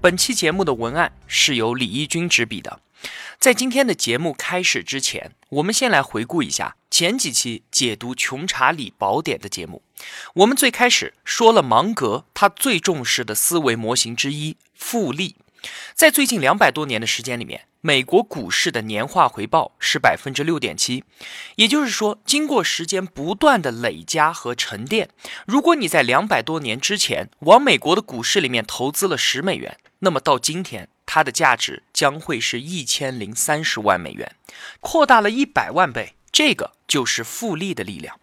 [0.00, 2.80] 本期节目的文案是由李一军执笔的。
[3.38, 9.82] 在今天的节目开始之前，我们先来回顾一下前几期解读《穷查理宝典》的节目。
[10.34, 15.36] 我们最开始说了芒格他最重视的思维模型之一——复利。
[15.94, 21.02] 在最近两百多年的时间里面，美国股市的年化回报是百分之六点七，
[21.56, 25.08] 也就是说，经过时间不断的累加和沉淀，
[25.46, 34.36] 如果你在两百多年之前往美国的股市里面投资了十美元，那么到今天，它的价值将会是一千零三十万美元，
[34.80, 36.14] 扩大了一百万倍。
[36.30, 38.20] 这个就是复利的力量。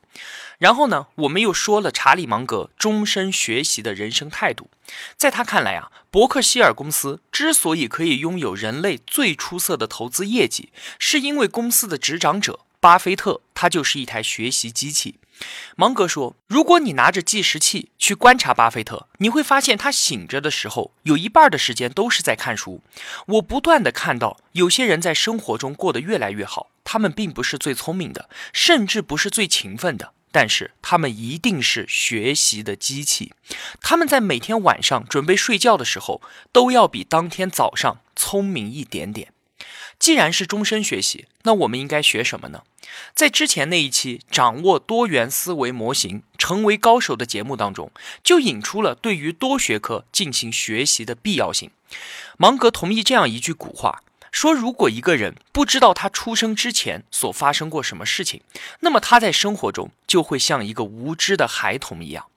[0.60, 4.70] 然后呢，我们又说了查理芒格终身学习的人生态度。
[5.18, 15.16] 在他看来啊，伯克希尔公司之所以可以拥有人类最出色的投资业绩，是因为公司的执掌者巴菲特，他就是一台学习机器。
[15.76, 22.82] 芒格说：“如果你拿着计时器去观察巴菲特，你会发现他醒着的时候有一半的时间都是在看书。
[23.26, 33.34] 我不断的看到有些人在生活中过得越来越好，他们并不是最聪明的，甚至不是最勤奋的，但是他们一定是学习的机器。
[33.82, 39.33] 他们在每天晚上准备睡觉的时候，都要比当天早上聪明一点点。”
[40.00, 42.64] 既然是终身学习，那我们应该学什么呢？
[43.16, 47.92] 在之前那一期掌握多元思维模型、成为高手的节目当中，
[48.24, 51.72] 就引出了对于多学科进行学习的必要性。
[52.38, 58.42] 芒格同意这样一句古话，说如果一个人不知道他出生之前所发生过什么事情，
[58.82, 62.28] 那么他在生活中就会像一个无知的孩童一样。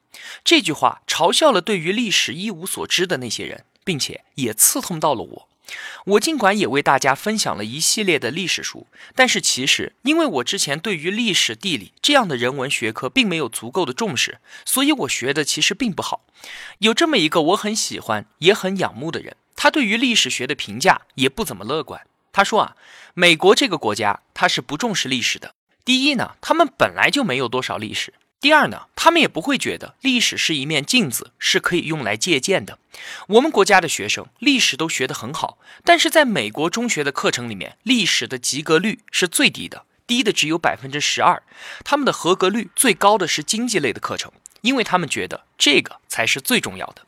[0.44, 5.45] 这句话嘲笑了对于历史一无所知的那些人，并且也刺痛到了我。
[6.04, 16.24] 我尽管也为大家分享了一系列的历史书，但是其实因为我之前对于历史、地理这样的人文学科并没有足够的重视，所以我学的其实并不好。
[16.78, 22.06] 有这么一个我很喜欢也很仰慕的人，他对于历史学的评价也不怎么乐观。
[22.32, 22.76] 他说啊，
[23.14, 25.54] 美国这个国家他是不重视历史的。
[25.84, 28.12] 第一呢，他们本来就没有多少历史。
[28.38, 32.78] 第二呢，他们也不会觉得历史是一面镜子，是可以用来借鉴的。
[33.28, 41.42] 我们国家的学生历史都学得很好，但是在美国中学的课程里面，历史的及格率是最低的，低的只有百分之十二。
[41.82, 44.30] 他们的合格率最高的是经济类的课程，
[44.60, 47.06] 因为他们觉得这个才是最重要的。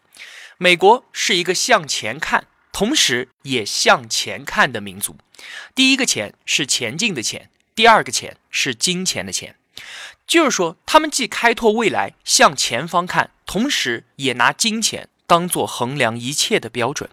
[0.56, 5.16] 美国是一个向前看，同时也向前看的民族。
[5.74, 9.54] 第一个钱是前进的钱，第二个钱是金钱的钱。
[10.26, 17.08] 就是说，他们既开拓未来，向前方看，同时也拿金钱当做衡量一切的标准。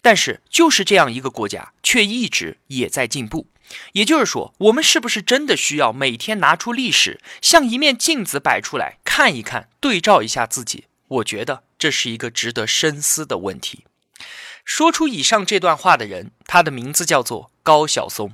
[0.00, 3.48] 但是，就是这样一个国家，却一直也在进步。
[3.92, 10.84] 也就是说，我们是不是真的需要每天拿出历史，像一面镜子摆出来看一看，对照一下自己？
[11.08, 13.84] 我觉得这是一个值得深思的问题。
[14.64, 18.32] 说出以上这段话的人，他的名字叫做高晓松。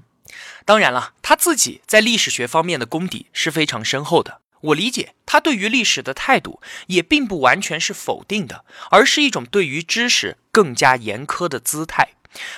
[0.64, 4.40] 当然了，他自己在历史学方面的功底是非常深厚的。
[4.60, 12.10] 我理解他对于历史的态度也并不完全是否定的，而是一种对于知识更加严苛的姿态。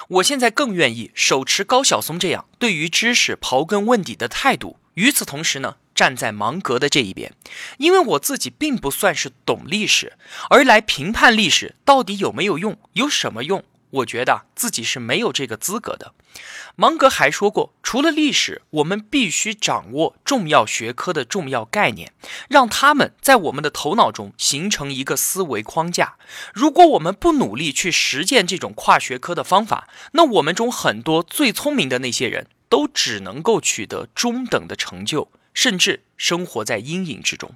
[0.09, 4.79] 我现在更愿意手持高晓松这样对于知识刨根问底的态度。
[4.95, 7.33] 与此同时呢，站在芒格的这一边，
[7.79, 10.19] 因为我自己并不算是懂历史，
[10.51, 13.65] 而来评判历史到底有没有用，有什么用。
[13.93, 16.13] 我觉得自己是没有这个资格的。
[16.77, 22.13] 芒格还说过，除了历史，我们必须掌握重要学科的重要概念，
[22.49, 26.17] 让他们在我们的头脑中形成一个思维框架。
[26.55, 37.55] 如果我们不努力去实践这种跨学科的方法，那我们中很多最聪明的那些人都只能够取得中等的成就，甚至生活在阴影之中。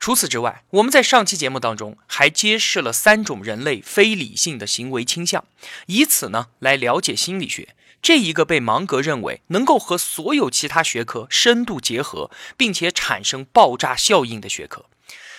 [0.00, 5.44] 除此之外，我们在上期节目当中还揭示了三种人类非理性的行为倾向，
[5.86, 14.84] 以此呢来了解心理学这一个被芒格认为能够和所有其他学科深度结合，并且产生爆炸效应的学科。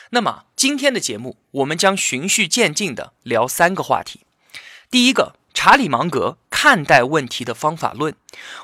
[0.09, 4.21] 那么今天的节目，我们将循序渐进的聊三个话题。
[4.89, 8.15] 第一个，查理芒格看待问题的方法论，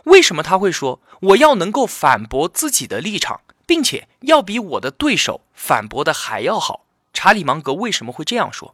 [0.06, 3.42] 为什么他会说我要能够反驳自己的立场？
[3.66, 6.86] 并且要比我的对手反驳的还要好。
[7.14, 8.74] 查理芒格为什么会这样说？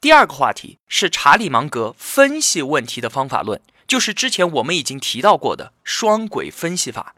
[0.00, 7.14] 第二个话题是查理芒格分析问题的方法论，就是之前我们已经提到过的双轨分析法。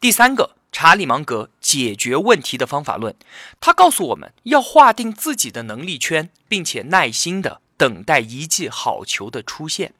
[0.00, 3.14] 第三个，查理芒格解决问题的方法论，
[3.60, 9.94] 他告诉我们要划定自己的能力圈，并且耐心的等待一记好球的出现。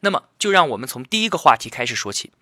[0.00, 2.32] 那么，就让我们从第一个话题开始说起。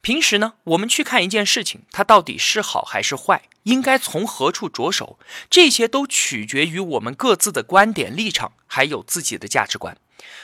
[0.00, 5.18] 平时呢，我们去看一件事情，它到底是好还是坏，应该从何处着手，
[5.48, 9.96] 这些都取决于我们各自的观点、立场，还有自己的价值观。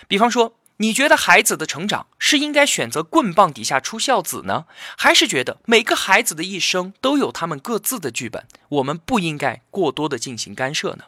[0.08, 4.64] 比方说，你觉得孩子的成长是应该选择棍棒底下出孝子呢，
[4.96, 11.04] 还是觉得每个孩子的一生都有他们各自的剧本，我们不应该过多的进行干涉呢？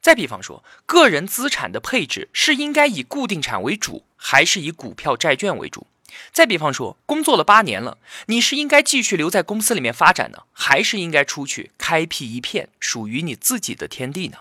[0.00, 5.86] 再比方说，个人资产的配置是应该以固定产为主，还是以股票、债券为主？
[6.32, 14.38] 再比方说，工作了八年了，你是应该继续留在公司里面发展呢，还是应该出去开辟一片属于你自己的天地呢？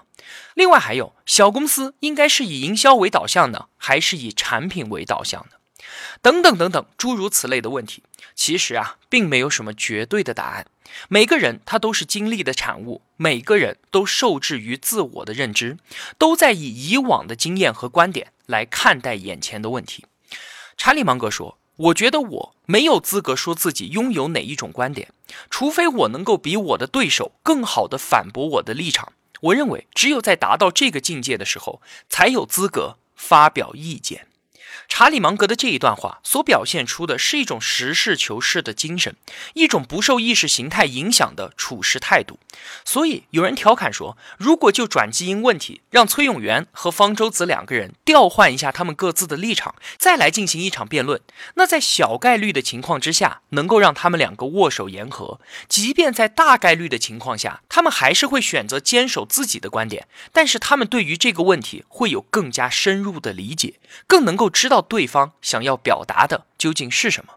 [0.53, 5.57] 另外还有，小公司应该是以营销为导向呢，还是以产品为导向呢？
[6.21, 8.03] 等等等等，诸如此类的问题，
[8.35, 10.65] 其实啊，并没有什么绝对的答案。
[11.09, 15.77] 每个人他都是经历的产物，每个人都受制于自我的认知，
[16.17, 20.05] 都在以以往的经验和观点来看待眼前的问题。
[20.77, 25.11] 查理芒格说：“我觉得我没有资格说自己拥有哪一种观点，
[25.49, 29.13] 除非我能够比我的对手更好的反驳我的立场。
[29.41, 34.27] 我认为，只有在达到这个境界的时候，才有资格发表意见。”
[34.87, 39.15] 查理芒格的这一段话所表现出的是一种实事求是的精神，
[39.53, 42.39] 一种不受意识形态影响的处事态度。
[42.85, 51.19] 所以有人调侃说，如果就转基因问题，让崔永元和方舟子两个人调换一下他们各自的立场，再来进行一场辩论，
[51.55, 64.74] 那在小概率的情况之下，能够让他们两个握手言和；即便在大概率的情况下，他们还是会选择坚守自己的观点，但是他们对于这个问题会有更加深入的理解，更能够知道。
[64.75, 67.35] 到对方想要表达的究竟是什么？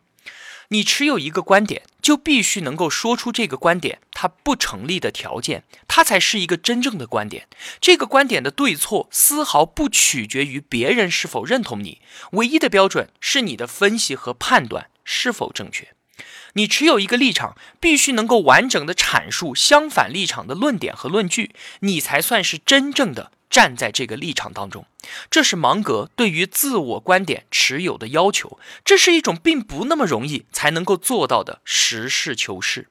[0.70, 7.46] 你持有一个观点，就必须能够说出这个观点它不成立的条件，它才是一个真正的观点。
[7.80, 12.00] 这个观点的对错丝毫不取决于别人是否认同你，
[12.32, 15.94] 唯一的标准是你的分析和判断是否正确。
[16.54, 23.30] 你持有一个立场，必须能够完整的阐述相反立场的论点和论据，你才算是真正的。
[23.50, 24.86] 站在这个立场当中，
[25.30, 28.58] 这是芒格对于自我观点持有的要求。
[28.84, 32.88] 这是一种并不那么容易才能够做到的实事求是。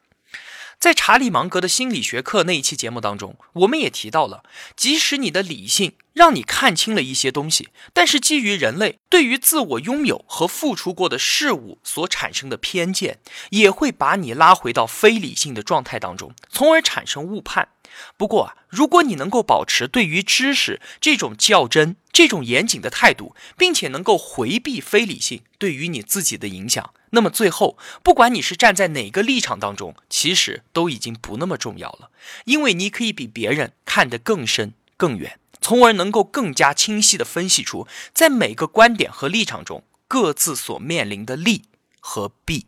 [0.79, 4.43] 在查理芒格的心理学课那一期节目当中，我们也提到了，
[4.75, 13.19] 即使你的理性让你看清了一些东西，但是基于人类对于自我拥有和付出过的事物所产生的偏见，
[13.49, 17.69] 也会把你拉回到非理性的状态当中，从而产生误判。
[18.15, 32.09] 不过啊，如果你能够保持对于知识这种较真、这种严谨的态度，并且能够回避非理性对于你自己的影响，那么最后，不管你是站在哪个立场当中，其实都已经不那么重要了，
[32.45, 41.63] 因为你可以比别人看得更深更远，从而能够更加清晰地分析出在每个观点和立场中各自所面临的利
[41.99, 42.67] 和弊。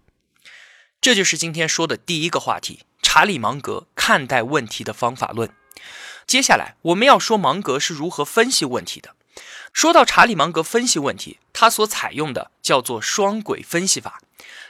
[1.02, 2.82] 这就是今天说的第一个话题。
[3.02, 5.50] 查理芒格看待问题的方法论。
[6.28, 9.16] 接下来我们要说芒格是如何分析问题的。
[9.74, 14.22] 说到查理芒格分析问题，他所采用的叫做双轨分析法。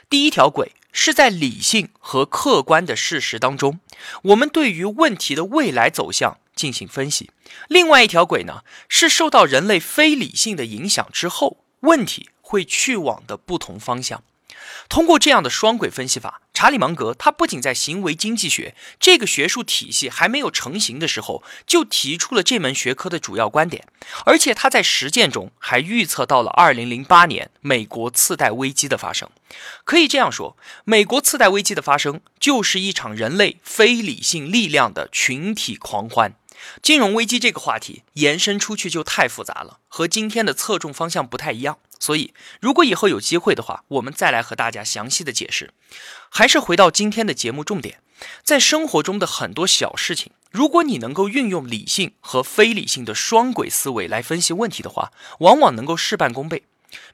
[0.08, 3.80] 第一条轨是在理性和客观的事实当中，
[4.22, 7.30] 我们对于问题的未来走向进行分析；
[7.68, 14.24] 另外一条轨呢，是受到人类非理性的影响之后，问题会去往的不同方向。
[14.88, 23.86] 通过这样的双轨分析法，查理芒格他不仅在行为经济学这个学术体系还没有成型的时候就提出了这门学科的主要观点，
[24.24, 29.28] 而且他在实践中还预测到了2008年美国次贷危机的发生。
[29.84, 36.34] 可以这样说，美国次贷危机的发生就是一场人类非理性力量的群体狂欢。
[36.82, 41.78] 金融危机这个话题延伸出去就太复杂了，和今天的侧重方向不太一样。
[42.00, 45.72] 所以，如果以后有机会的话，我们再来和大家详细的解释。
[46.30, 48.00] 还是回到今天的节目重点，
[48.42, 56.64] 在生活中的很多小事情，如果你能够运用理性和非理性的双轨思维来分析问题的话，往往能够事半功倍。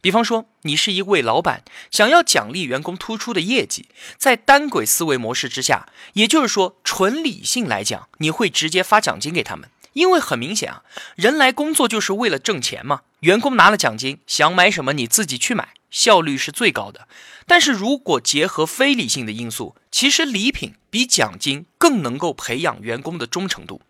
[0.00, 9.68] 比方说，你是一位老板，想要奖励员工突出的业绩，在单轨思维模式之下，也就是说纯理性来讲，你会直接发奖金给他们。
[9.96, 10.82] 因为很明显啊，
[11.16, 13.00] 人来工作就是为了挣钱嘛。
[13.20, 17.08] 员工拿了奖金，想买什么你自己去买，效率是最高的。
[17.46, 23.80] 但是如果结合非理性的因素，其实礼品比奖金更能够培养员工的忠诚度。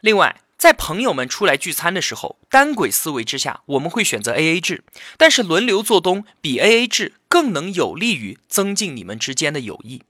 [0.00, 4.82] 另外，在朋友们出来聚餐的时候，单轨思维之下，我们会选择 A A 制，
[5.18, 10.02] 但是轮流做东比 A A 制更能有利于增进你们之间的友谊。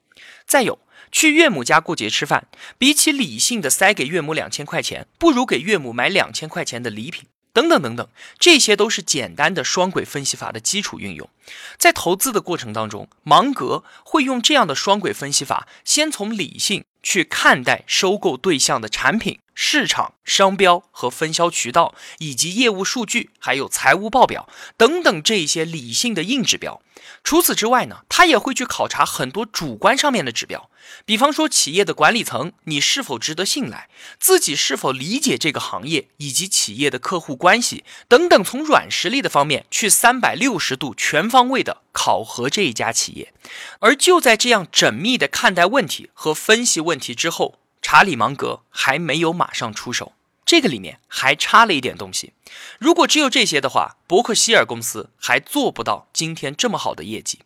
[0.46, 0.78] 再有，
[1.12, 7.26] 去岳母家过节吃饭，比起理性的塞给岳母两千块钱，不如给岳母买两千块钱的礼品。
[7.54, 11.28] 等等等等，这些都是简单的双轨分析法的基础运用。
[11.76, 26.82] 在投资的过程当中，芒格会用这样的双轨分析法，先从理性去看待收购对象的产品、市场、商标和分销渠道，以及业务数据，还有财务报表等等这些理性的硬指标。
[27.25, 30.71] 除此之外呢，他也会去考察很多主观上面的指标，
[31.04, 43.32] 比方说企业的管理层你是否值得信赖，自己是否理解这个行业以及企业的客户关系等等，从软实力的方面去三百六十度全方位的考核这一家企业。
[43.80, 50.12] 而就在这样缜密的看待问题和分析问题之后，查理芒格还没有马上出手。
[50.44, 52.32] 这个里面还差了一点东西，
[52.78, 57.40] 如果只有这些的话，伯克希尔公司还做不到今天这么好的业绩。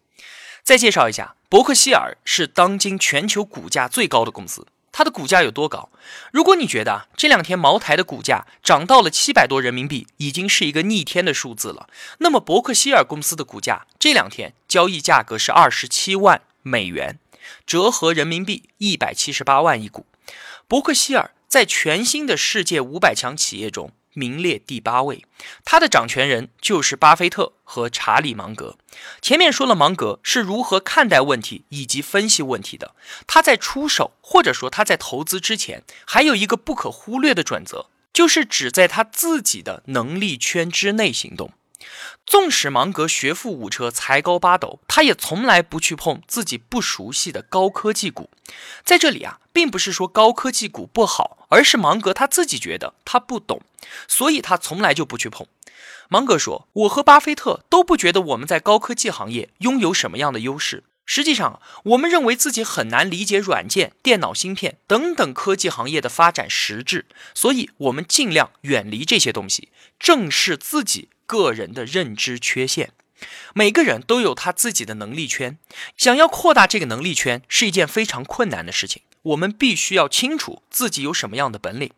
[0.65, 5.91] 再介绍一下，伯克希尔是当今全球股价最高的公司，它的股价有多高？
[6.33, 11.89] 如果你觉得这两天茅台的股价涨到了七百多人民币，已经是一个逆天的数字了，
[12.19, 17.21] 那么伯克希尔公司的股价这两天交易价格是二十七万美元，
[17.65, 20.07] 折合人民币一百七十八万一股。
[20.69, 21.33] 伯克希尔。
[21.49, 25.25] 在全新的世界五百强企业中名列第八位，
[25.65, 28.77] 他的掌权人就是巴菲特和查理芒格。
[29.23, 32.95] 前面说了芒格是如何看待问题以及分析问题的，
[33.29, 41.53] 他在出手或者说他在投资之前，还有一个不可忽略的准则，就是只在他自己的能力圈之内行动。
[42.25, 48.31] 纵使芒格学富五车、才高八斗，他也从来不去碰自己不熟悉的高科技股。
[48.85, 53.63] 在这里啊，并不是说高科技股不好，而是芒格他自己觉得他不懂，
[54.09, 55.47] 所以他从来就不去碰。
[56.09, 60.85] 芒格说：“我和巴菲特都不觉得我们在高科技行业拥有什么样的优势。
[61.05, 72.93] 实际上，我们认为自己很难理解软件、电脑芯片等等科技行业的发展实质，所以我们尽量远离这些东西，正视自己。”个人的认知缺陷，
[73.55, 75.59] 每个人都有他自己的能力圈，
[75.97, 79.03] 想要扩大这个能力圈是一件非常困难的事情。
[79.23, 81.91] 我们必须要清楚自己有什么样的本领。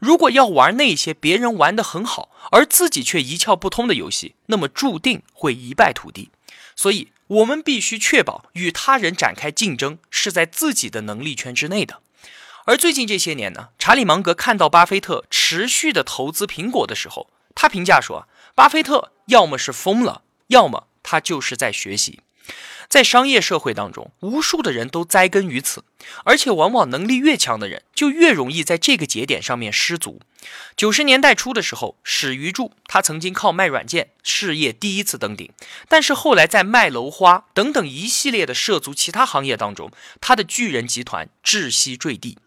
[0.00, 6.30] 如果要玩那些别人玩得很好，而自己却一窍不通的游戏，那么注定会一败涂地。
[6.76, 12.00] 所以，我们必须确保与他人展开竞争是在自己的能力圈之内的。
[12.66, 18.28] 而最近这些年呢，查理芒格看到巴菲特持续的投资苹果的时候，他评价说。
[18.56, 22.20] 巴菲特要么是疯了，要么他就是在学习。
[22.88, 25.84] 在商业社会当中，无数的人都栽根于此，
[26.24, 30.22] 而且往往能力越强的人，就越容易在这个节点上面失足。
[30.74, 35.52] 九十年代初的时候，史玉柱他曾经靠卖软件事业第一次登顶，
[35.86, 39.90] 但是后来在卖楼花等等一系列的涉足其他行业当中，
[40.22, 42.38] 他的巨人集团窒息坠地。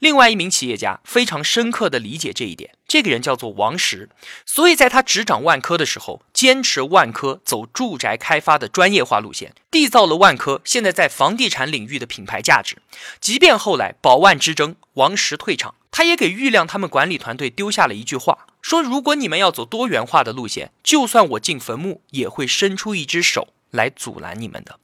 [0.00, 4.10] 另外一名企业家非常深刻地理解这一点，这个人叫做王石，
[4.44, 12.76] 所以在他执掌万科的时候，坚持万科走住宅开发的专业化路线，缔造了万科现在在房地产领域的品牌价值。
[13.20, 24.78] 即便后来宝万之争，王石退场，他也给郁亮他们管理团队丢下了一句话，说如果你们要走多元化的路线，就算我进坟墓，也会伸出一只手来阻拦你们的。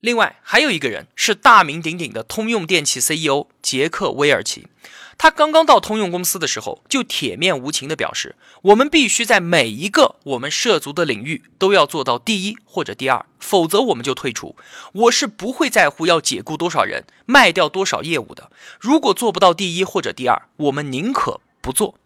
[0.00, 4.68] 另外还有一个人是大名鼎鼎的通用电气 CEO 杰克威尔奇，
[5.16, 14.54] 他刚刚到通用公司的时候就铁面无情地表示，我们必须在每一个我们涉足的领域都要做到第一或者第二，否则我们就退出。
[14.92, 18.52] 我是不会在乎要解雇多少人、卖掉多少业务的。
[18.78, 21.98] 如果做不到第一或者第二，我们宁可不做。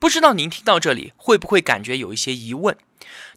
[0.00, 2.76] 不知道您听到这里会不会感觉有一些疑问？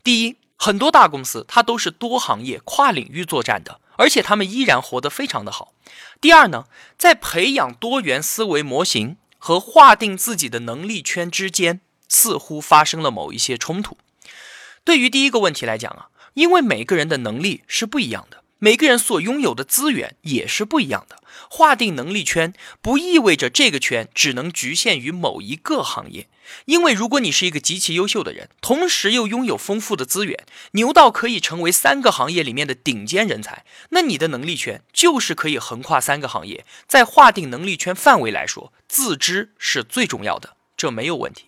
[0.04, 0.38] 第一。
[0.58, 5.72] 很多大公司，它都是多行业、跨领域作战的，而且他们依然活得非常的好。
[6.20, 6.66] 第二呢，
[6.98, 13.98] 在培养多元思维模型和划定自己的能力圈之间，似乎发生了某一些冲突。
[14.84, 18.44] 对于第一个问题来讲啊，因为每个人的能力是不一样的。
[18.60, 21.22] 每个人所拥有的资源也是不一样的。
[21.50, 26.28] 划定能力圈不意味着这个圈只能局限于某一个行业，
[26.66, 36.66] 因为如果你是一个极其优秀的人，同时又拥有丰富的资源，牛到可以成为三个行业里面的顶尖人才，那你的能力圈就是可以横跨三个行业。
[36.88, 41.47] 在划定能力圈范围来说，自知是最重要的，这没有问题。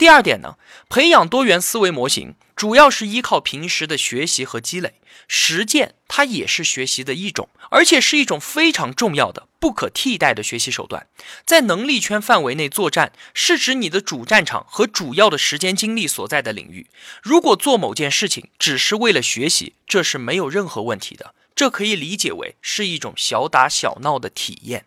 [0.00, 0.56] 第二点呢，
[0.88, 4.94] 培养多元思维模型主要是依靠平时的学习和积累，
[5.28, 11.06] 实践它也是学习的一种，而且是一种非常重要的、不可替代的学习手段。
[11.44, 16.86] 在能力圈范围内作战，是指你的主战场和主要的时间精力所在的领域。
[17.22, 24.86] 如果做某件事情只是为了学习，这是没有任何问题的，这可以理解为是一种小打小闹的体验。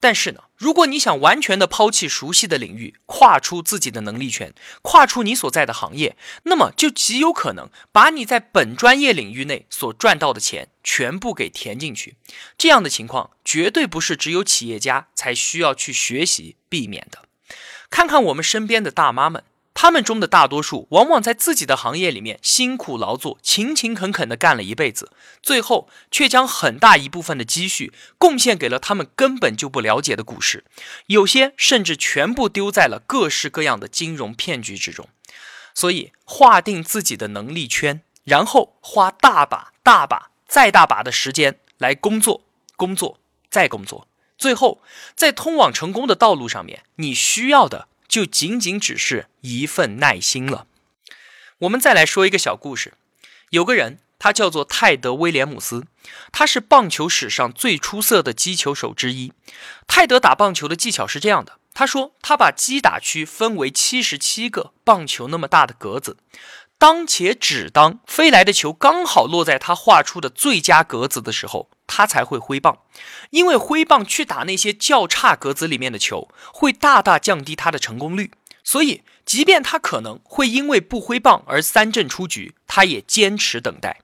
[0.00, 12.16] 但是呢，如果你想完全的抛弃熟悉的领域，跨出自己的能力圈，跨出你所在的行业，那么就极有可能把你在本专业领域内所赚到的钱全部给填进去。
[12.56, 17.24] 这样的情况绝对不是只有企业家才需要去学习避免的。
[17.90, 19.42] 看看我们身边的大妈们。
[19.80, 30.64] 他们中的大多数，往往在自己的行业里面辛苦劳作、勤勤恳恳地干了一辈子，最后却将很大一部分的积蓄贡献给了他们根本就不了解的股市，
[31.06, 35.08] 有些甚至全部丢在了各式各样的金融骗局之中。
[35.72, 42.42] 所以，划定自己的能力圈，然后花大把、大把、再大把的时间来工作、
[42.74, 44.80] 工作、再工作，最后
[45.14, 47.86] 在通往成功的道路上面，你需要的。
[48.08, 50.66] 就仅仅只是一份耐心了。
[51.58, 52.94] 我们再来说一个小故事。
[53.50, 55.86] 有个人，他叫做泰德·威廉姆斯，
[56.32, 59.32] 他是棒球史上最出色的击球手之一。
[59.86, 66.16] 泰德打棒球的技巧是这样的：他说，他把击打区分为七十七个棒球那么大的格子。
[66.78, 72.78] 当且只当飞来的球刚好落在他画出的最佳格子的时候，他才会挥棒。
[73.30, 78.30] 因为挥棒去打那些较差格子里面的球，会大大降低他的成功率。
[78.62, 84.02] 所以，即便他可能会因为不挥棒而三振出局，他也坚持等待。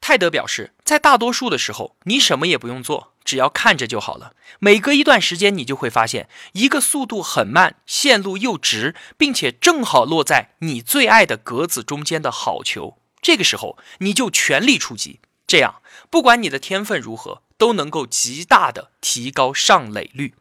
[0.00, 3.14] 泰德表示，在大多数的时候，你什么也不用做。
[3.24, 4.34] 只要看着就好了。
[4.58, 12.98] 每隔一段时间，你就会发现一个速度很慢、线路又直，并且正好落在你最爱的格子中间的好球。
[13.22, 15.20] 这个时候，你就全力出击。
[15.46, 20.34] 这样，不管你的天分如何，都能够极大的提高上垒率。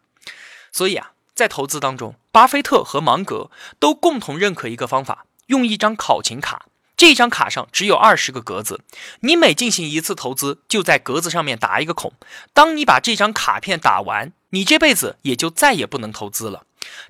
[0.72, 6.66] 所以啊，在投资当中，巴菲特和芒格都共同认可一个方法：用一张考勤卡。
[6.96, 8.82] 这张卡上只有二十个格子，
[9.22, 12.14] 你每进行一次投资，就在格子上面打一个孔。
[12.54, 16.66] 当你把这张卡片打完，你这辈子也就再也不能投资了。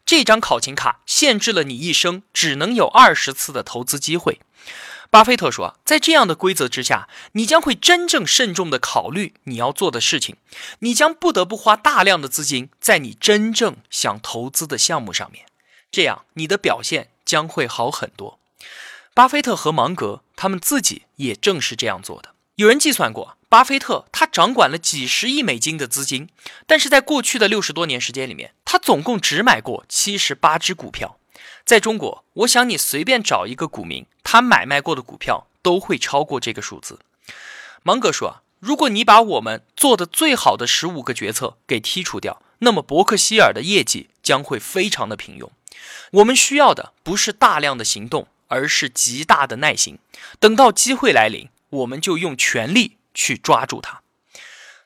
[0.06, 4.40] 这张考勤卡限制了你一生只能有二十次的投资机会。
[5.14, 10.38] 巴菲特说，在这样的规则之下，你将会真正慎重地考虑你要做的事情，
[10.80, 15.46] 你将不得不花大量的资金在你真正想投资的项目上面，
[15.92, 18.40] 这样你的表现将会好很多。
[19.14, 22.32] 巴菲特和芒格他们自己也正是这样做的。
[22.56, 26.30] 有人计算过，巴菲特他掌管了几十亿美金的资金，
[26.66, 31.20] 但是在过去的六十多年时间里面，他总共只买过七十八只股票。
[31.66, 37.00] 在中国，我想你随便找一个股民，他买卖过的股票都会超过这个数字。
[37.84, 45.50] 芒格说，如果你把我们做的最好的十五个决策给剔除掉，那么伯克希尔的业绩将会非常的平庸。
[46.12, 48.28] 我们需要的不是大量的行动。
[48.50, 49.98] 而是极大的耐心，
[50.40, 54.04] 等到机会来临，我们就用全力去抓住它。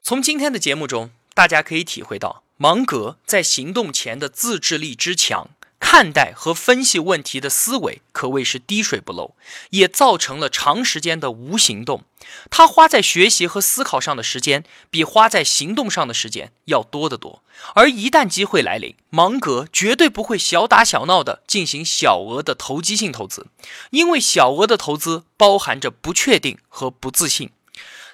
[0.02, 5.50] 从今天的节目中，大家可以体会到芒格在行动前的自制力之强。
[5.80, 9.36] 看待和分析问题的思维可谓是滴水不漏，
[9.70, 12.04] 也造成了长时间的无行动。
[12.50, 17.42] 他花在学习和思考上的时间，比花在行动上的时间要多得多。
[17.74, 23.48] 而一旦机会来临，芒格绝对不会小打小闹的进行小额的投机性投资，
[23.92, 27.52] 因为小额的投资包含着不确定和不自信。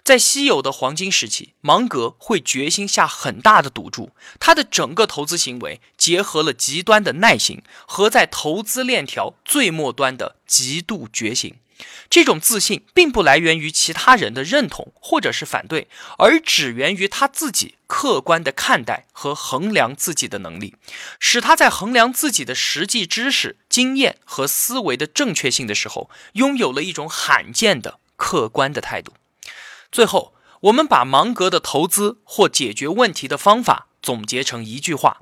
[0.04, 4.12] 在稀有的黄金时期，芒格会决心下很大的赌注。
[4.38, 11.56] 他的整个投资行为结合了极端的耐心和在投资链条最末端的极度决心。
[12.10, 15.88] 这种自信并不来源于其他人的认同或者是反对，
[16.18, 20.76] 而只源于他自己客观的看待和衡量自己的能力，
[21.20, 29.14] 使他在衡量自己的实际知识、经验和思维的正确性的时候，拥有了一种罕见的客观的态度。
[29.94, 35.22] 最后，我们把芒格的投资或解决问题的方法总结成一句话：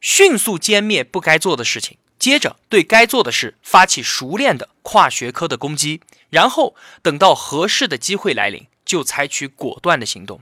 [0.00, 10.40] 迅速歼灭不该做的事情，接着对该做的事发起熟练的跨学科的攻击，然后等到合适的机会来临，就采取果断的行动。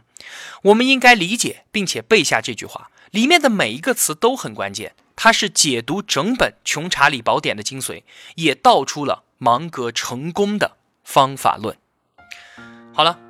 [0.65, 8.03] 我们应该理解并且背下这句话，里面的每一个词都很关键，它是解读整本《穷查理宝典》的精髓，
[8.35, 11.79] 也道出了芒格成功的方法论。
[12.93, 13.30] 好了。